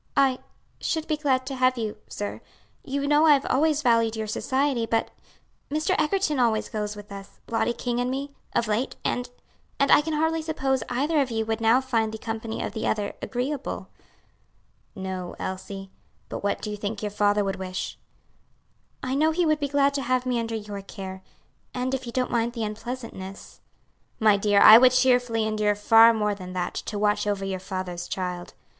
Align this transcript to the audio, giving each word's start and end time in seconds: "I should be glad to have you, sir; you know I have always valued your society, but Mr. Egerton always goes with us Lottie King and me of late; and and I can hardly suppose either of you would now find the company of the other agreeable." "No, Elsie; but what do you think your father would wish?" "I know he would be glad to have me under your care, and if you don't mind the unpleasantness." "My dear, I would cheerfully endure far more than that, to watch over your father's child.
"I 0.17 0.39
should 0.79 1.05
be 1.07 1.15
glad 1.15 1.45
to 1.45 1.53
have 1.55 1.77
you, 1.77 1.97
sir; 2.07 2.41
you 2.83 3.05
know 3.07 3.27
I 3.27 3.33
have 3.33 3.45
always 3.45 3.83
valued 3.83 4.15
your 4.15 4.25
society, 4.25 4.87
but 4.87 5.11
Mr. 5.69 5.93
Egerton 6.01 6.39
always 6.39 6.69
goes 6.69 6.95
with 6.95 7.11
us 7.11 7.39
Lottie 7.47 7.71
King 7.73 7.99
and 7.99 8.09
me 8.09 8.33
of 8.55 8.67
late; 8.67 8.95
and 9.05 9.29
and 9.79 9.91
I 9.91 10.01
can 10.01 10.13
hardly 10.13 10.41
suppose 10.41 10.81
either 10.89 11.21
of 11.21 11.29
you 11.29 11.45
would 11.45 11.61
now 11.61 11.81
find 11.81 12.11
the 12.11 12.17
company 12.17 12.63
of 12.63 12.73
the 12.73 12.87
other 12.87 13.13
agreeable." 13.21 13.89
"No, 14.95 15.35
Elsie; 15.37 15.91
but 16.29 16.43
what 16.43 16.63
do 16.63 16.71
you 16.71 16.77
think 16.77 17.03
your 17.03 17.11
father 17.11 17.43
would 17.43 17.57
wish?" 17.57 17.99
"I 19.03 19.13
know 19.13 19.29
he 19.29 19.45
would 19.45 19.59
be 19.59 19.67
glad 19.69 19.93
to 19.93 20.01
have 20.01 20.25
me 20.25 20.39
under 20.39 20.55
your 20.55 20.81
care, 20.81 21.21
and 21.75 21.93
if 21.93 22.07
you 22.07 22.11
don't 22.11 22.31
mind 22.31 22.53
the 22.53 22.63
unpleasantness." 22.63 23.61
"My 24.19 24.35
dear, 24.35 24.61
I 24.61 24.79
would 24.79 24.93
cheerfully 24.93 25.45
endure 25.45 25.75
far 25.75 26.11
more 26.11 26.33
than 26.33 26.53
that, 26.53 26.73
to 26.73 26.97
watch 26.97 27.27
over 27.27 27.45
your 27.45 27.59
father's 27.59 28.07
child. 28.07 28.55